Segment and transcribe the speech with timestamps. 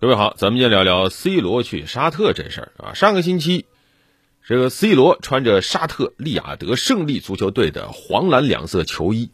[0.00, 2.94] 各位好，咱们先聊聊 C 罗去沙特这事儿啊。
[2.94, 3.66] 上个星期，
[4.46, 9.32] 这个 C 罗穿着沙特利雅得胜利足球队的黄蓝两色球衣，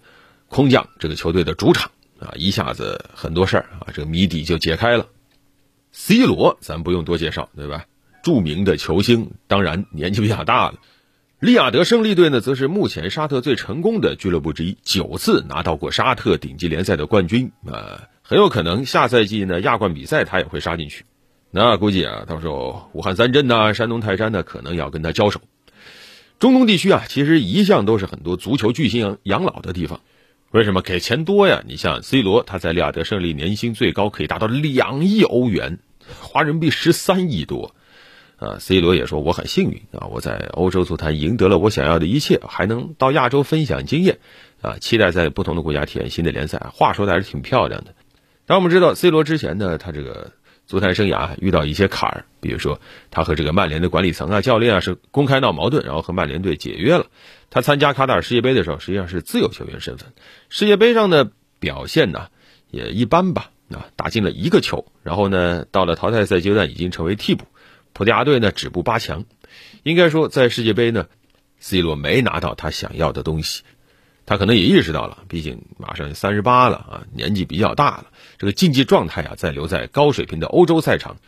[0.48, 5.08] 空降这个球队的主场啊，一下子很多事儿啊，这个谜底就解开了。
[5.92, 7.84] C 罗咱不用多介绍，对吧？
[8.22, 10.78] 著名的球星，当然年纪比较大了。
[11.40, 18.08] 利雅得胜利队呢，则是目前沙特最成功的俱乐部之一，九次拿到过沙特顶级联赛的冠军啊。
[18.26, 21.04] 很有可能下赛季呢亚冠比赛他也会杀进去，
[21.50, 25.42] 那估计啊到时候武汉三镇呐、山东泰山呢可能要跟他交手。
[26.38, 30.00] 中东地区啊其实一向都是很多足球巨星养老的地方，
[30.52, 31.62] 为什么给钱多呀？
[31.66, 35.78] 你像 C 罗他在利雅得胜利年薪最高可以达到两亿欧元，
[36.22, 37.74] 花人币十三亿多。
[38.36, 44.18] 啊，C 罗也说我很幸运啊，我在欧洲足坛赢得了我想要的一切，还能到亚洲分享经验，
[44.60, 46.58] 啊，期待在不同的国家体验新的联赛。
[46.72, 47.94] 话说的还是挺漂亮的。
[48.46, 50.32] 但我们知道，C 罗之前呢，他这个
[50.66, 52.80] 足坛生涯遇到一些坎儿，比如说
[53.10, 57.06] 他和这个曼联的管理层啊、教练啊是公开闹矛盾，然后和曼联队解约了。
[57.50, 60.12] 他参加卡塔尔世界杯的时候，实际上是自由球员身份。
[60.48, 62.28] 世界杯上的表现呢
[62.70, 67.46] 也一般吧，啊，打进了一个球，然后呢到了淘汰赛阶段已经成为替补，
[67.92, 69.24] 葡萄牙队呢止步八强。
[69.84, 71.06] 应该说，在世界杯呢
[71.60, 73.62] ，C 罗没拿到他想要的东西。
[74.26, 78.06] 他可能也意识到了，毕竟马上三十八了啊，年纪比较大了，
[78.38, 81.18] 这个竞技状态啊，再留在高水平的欧洲赛场，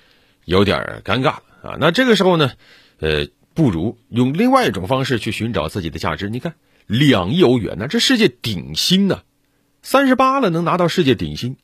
[0.47, 1.77] 有点尴尬啊。
[1.78, 2.52] 那这个时候呢，
[3.00, 6.30] 呃，不如用另外一种方式去寻找自己的价值。
[6.30, 6.55] 你看，
[6.86, 9.22] 两亿欧元呢，这世界顶薪呢，
[9.83, 11.56] 三十八了能拿到世界顶薪，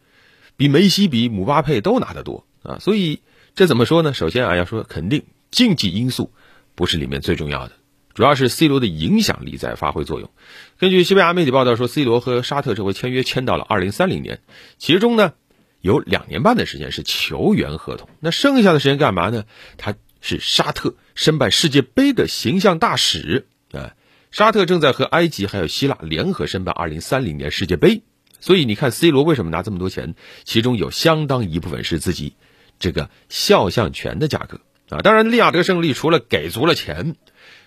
[0.58, 2.78] 比梅西、比姆巴佩都拿得多啊。
[2.78, 3.20] 所以
[3.55, 4.12] 这怎么说呢？
[4.12, 6.30] 首先啊，要说肯定竞技因素
[6.75, 7.72] 不是里面最重要的。
[8.14, 10.30] 主要是 C 罗的影响力在发挥作用。
[10.78, 14.41] 根据西班牙媒体报道说，C 罗和沙特这回签约签到了2030年，
[14.78, 15.32] 其中呢
[15.80, 19.44] 有两年半的时间是球员合同，那剩下的时间干嘛呢？
[19.78, 23.94] 他是沙特申办世界杯的形象大使啊。
[24.30, 28.03] 沙特正在和埃及还有希腊联合申办2030年世界杯，
[28.41, 30.14] 所以你看 C 罗为什么拿这么多钱？
[30.44, 32.34] 其中有相当一部分是自己
[32.78, 35.03] 这个肖像权的价格啊。
[35.03, 37.16] 当然，利亚德胜利除了给足了钱。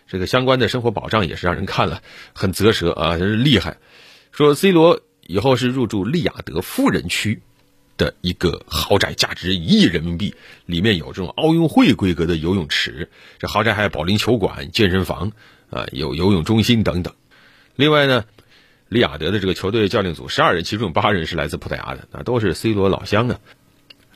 [0.08, 2.02] 这个相关的生活保障也是让人看了
[2.34, 3.78] 很啧舌啊，真是厉害。
[4.32, 7.42] 说 C 罗以后是入住利雅得富人区
[7.98, 15.32] 的一个豪宅，价值一亿人民币，里面有这种奥运会规格的游泳池，这豪宅还有保龄球馆、健身房
[15.70, 17.14] 啊，有游泳中心等等。
[17.76, 18.26] 另外呢，
[18.90, 23.40] 利雅得的这个球队教练组十二人，其中有八人是来自葡萄牙的，那都是 C 罗老乡啊。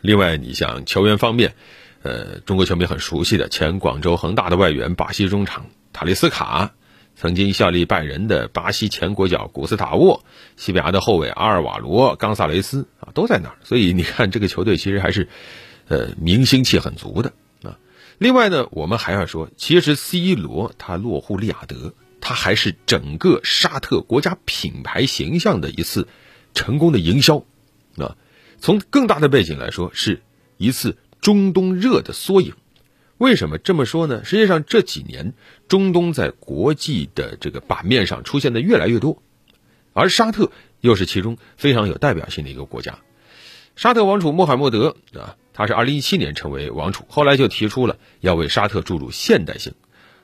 [0.01, 1.55] 另外，你像球员方面，
[2.03, 5.65] 呃，中国球迷很熟悉的前广州恒大的外援巴西中场。
[5.91, 6.73] 塔利斯卡，
[7.15, 10.23] 曾经效力拜仁的巴西前国脚古斯塔沃，
[10.55, 13.57] 西班牙的后卫阿尔瓦罗·冈萨雷斯啊，都在那儿。
[13.63, 15.27] 所以你看，这个球队其实还是，
[15.87, 17.33] 呃，明星气很足的
[17.63, 17.77] 啊。
[18.17, 26.07] 另外呢，我们还要说，其实 C 罗他落户利雅得，他还是整个沙特国家品牌形象的一次
[26.53, 27.43] 成功的营销
[27.97, 28.15] 啊。
[28.59, 30.21] 从更大的背景来说，是
[30.57, 32.53] 一次中东热的缩影。
[33.19, 34.23] 为什么这么说呢？
[34.23, 35.33] 实际上这几年，
[35.67, 39.21] 中东在国际的这个版面上出现的越来越多，
[39.93, 42.97] 而沙特又是其中非常有代表性的一个国家。
[43.75, 49.73] 沙特王储穆罕默德啊，他是2017年成为王储，后来就提出了要为沙特注入现代性。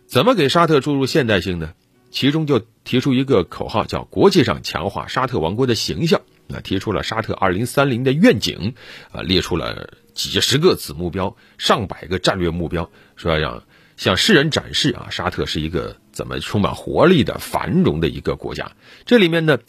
[0.08, 1.74] 怎么给沙特注入现代性呢？
[2.12, 6.22] 其中就提出一个口号，叫“国际上强化沙特王国的形象”。
[6.48, 8.74] 那提出了沙特2030的愿景，
[9.12, 9.90] 啊，列出了。
[10.16, 13.64] 几十个子目标，上百个战略目标，说要让
[13.98, 18.72] 向世人展示啊，沙特是一个怎么充满活力的繁荣的一个国家。
[19.06, 19.60] 这里面呢，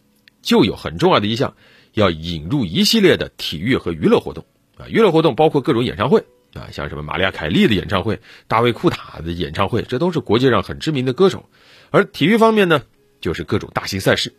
[0.41, 1.55] 就有很重要的一项，
[1.93, 4.47] 要引入一系列的体育和娱乐活动
[4.79, 4.87] 啊。
[4.89, 6.25] 娱乐活动包括各种演唱会
[6.55, 11.49] 啊，像什么玛利亚凯莉的演唱会、大卫库塔的演唱会，这都是国际上很知名的歌手。
[11.91, 12.83] 而体育方面呢，
[13.21, 14.33] 就是各种大型赛事。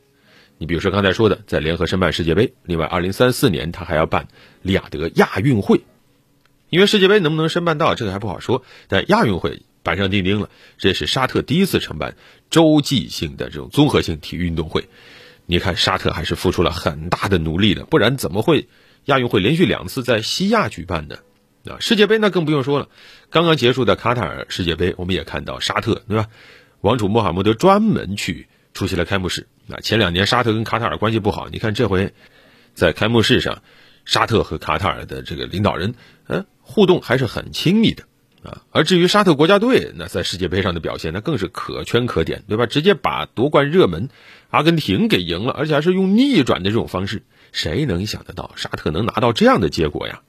[0.57, 4.28] 你比如说刚才说的，在联合申办世界杯，另外二零三四年他还要办
[4.62, 5.81] 利雅得亚运会。
[6.69, 8.64] 因为世界杯能不能申办到，这个还不好说。
[8.90, 12.16] 但亚运会板上钉钉了，这是沙特第一次承办
[12.49, 14.90] 洲际性的这种综合性体育运动会。
[15.46, 18.67] 你看，沙特还是付出了很大的努力的，不然怎么会
[19.05, 21.19] 亚运会连续两次在西亚举办呢？
[21.66, 22.90] 啊，世界杯那更不用说了。
[23.29, 26.28] 刚刚结束的卡塔尔世界杯，我们也看到沙特对吧？
[26.81, 29.47] 王储穆罕默德专门去出席了开幕式。
[29.67, 32.14] 那前两年沙特跟卡塔尔关系不好，你看这回
[32.73, 33.61] 在开幕式上。
[34.05, 35.93] 沙特和卡塔尔的这个领导人，
[36.29, 38.03] 嗯，互动还是很亲密的
[38.43, 38.61] 啊。
[38.72, 42.66] 而至于沙特国家队，那在世界杯上的表现，那更是可圈可点，对吧？
[42.66, 44.09] 直接把夺冠热门
[44.49, 47.23] 阿根廷给赢了，而且还是用逆转的这种方式。
[47.53, 50.22] 谁能想得到沙特能拿到这样的结果呀？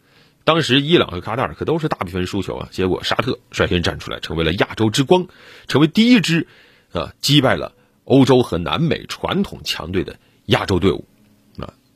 [0.45, 5.27] 当时伊朗和卡塔尔可都是大比分输球啊，结果沙特率先站出来，成为了亚洲之光，
[5.67, 6.47] 成为第一支
[6.93, 7.75] 啊击败了
[8.05, 11.05] 欧洲和南美传统强队的亚洲队伍。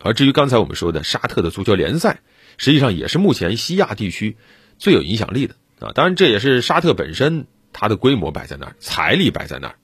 [0.03, 2.21] 而至于刚才我们说的沙特的足球联赛，
[2.59, 4.37] 实际上也是目前西亚地区
[4.79, 5.93] 最有影响力的啊。
[5.95, 9.77] 当然，这也是沙特本身它的规模摆在那儿，财力摆在那儿。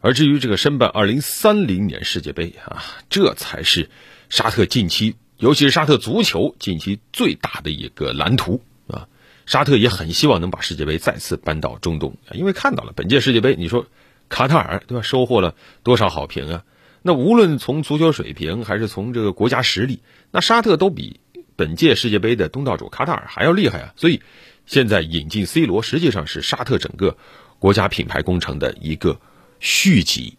[0.00, 3.90] 而至于这个申办二零三零年世界杯啊，这才是
[4.28, 5.16] 沙特近期。
[5.38, 9.06] 尤其是沙特足球近期最大的一个蓝图啊，
[9.44, 13.86] 沙特也很希望能把世界杯再次搬到中东因为看到了本届世界杯，你说
[14.30, 16.64] 卡塔尔对吧，收获了多少好评啊？
[17.06, 21.20] 那无论从足球水平还是从这个国家实力，那沙特都比
[21.54, 23.94] 本届世界杯的东道主卡塔尔还要厉害啊！
[23.94, 24.20] 所以
[24.66, 27.16] 现在引进 C 罗，实际上是沙特整个
[27.60, 29.20] 国家品牌工程的一个
[29.60, 30.36] 续集，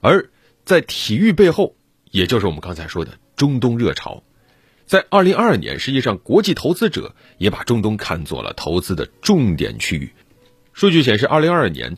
[0.00, 0.28] 而
[0.64, 1.76] 在体育背后，
[2.10, 3.12] 也就是我们刚才说的。
[3.36, 4.24] 中东热潮，
[4.86, 10.12] 在二零二二年，实际上国际投资者也把中东看作了投资的重点区域。
[10.72, 11.96] 数据显示，二零二二年，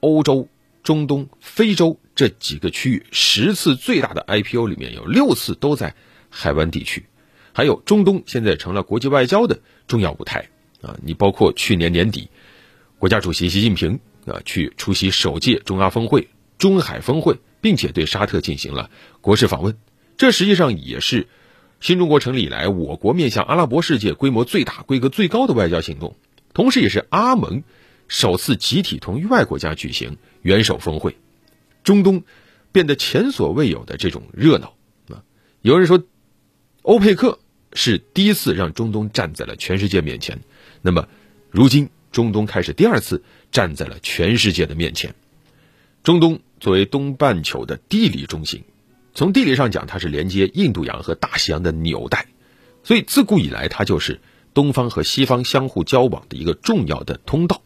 [0.00, 0.48] 欧洲、
[0.84, 5.96] 中东、非洲这几个区域十次最大的 IPO 里面有六次都在
[6.28, 7.06] 海湾地区，
[7.52, 10.50] 还有中东现在成了国际外交的重要舞台
[10.82, 10.96] 啊！
[11.02, 12.28] 你包括去年年底，
[12.98, 16.28] 国家主席习近平啊去出席首届中阿峰会、
[16.58, 18.90] 中海峰会，并且对沙特进行了
[19.22, 19.78] 国事访问。
[20.18, 21.28] 这实际上也是
[21.80, 26.14] 新中国成立以来我国面向阿拉伯世界规模最大、规格最高的外交行动，
[26.52, 27.62] 同时也是阿盟
[28.08, 31.16] 首次集体同域外国家举行元首峰会，
[31.82, 32.22] 中东
[32.72, 34.74] 变得前所未有的这种热闹
[35.08, 35.22] 啊！
[35.62, 36.02] 有人说，
[36.82, 37.38] 欧佩克
[37.72, 40.40] 是第一次让中东站在了全世界面前，
[40.82, 41.08] 那么
[41.50, 45.14] 如今中东开始第二次站在了全世界的面前。
[46.02, 48.64] 中东作为东半球的地理中心。
[49.14, 52.26] 从地理上讲，它是连接印度洋和大西洋的纽带，
[52.82, 54.20] 所以自古以来，它就是
[54.52, 57.62] 东方和西方相互交往的一个重要的通道。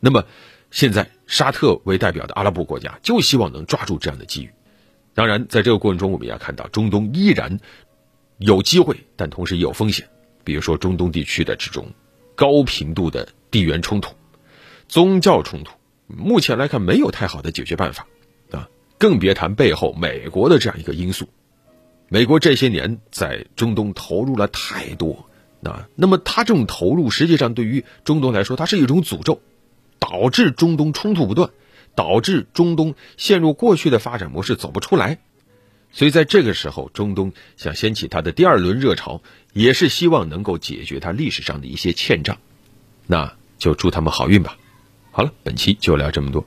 [0.00, 0.24] 那么，
[0.70, 4.50] 现在沙特为代表的阿拉伯国家就希望能抓住这样的机遇。
[5.14, 7.60] 当然，在这个过程中，我们要看到中东依然
[8.38, 10.08] 有机会，但同时也有风险。
[10.42, 11.88] 比如说，中东地区的这种
[12.34, 14.14] 高频度的地缘冲突、
[14.88, 15.72] 宗教冲突，
[16.06, 18.06] 目前来看没有太好的解决办法
[18.50, 18.68] 啊。
[18.96, 21.28] 更别谈背后美国的这样一个因素，
[22.08, 25.28] 美国这些年在中东投入了太多，
[25.60, 29.42] 那那么他这种投入实际上对于中东来说，它是一种诅咒，
[30.10, 31.50] 导致中东冲突不断，
[31.94, 35.20] 导致中东陷入过去的发展模式走不出来，
[35.92, 39.22] 所以在这个时候，中东想掀起它的第二轮热潮，
[39.52, 42.38] 也是希望能够解决它历史上的一些欠账，
[43.06, 44.58] 那就祝他们好运吧。
[45.12, 46.44] 好了，本期就聊这么多。